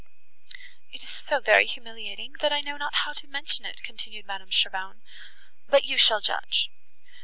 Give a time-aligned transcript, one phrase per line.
[0.91, 4.49] "It is so very humiliating, that I know not how to mention it," continued Madame
[4.49, 5.03] Cheron,
[5.69, 6.71] "but you shall judge.